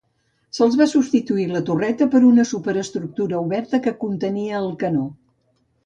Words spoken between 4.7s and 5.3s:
canó.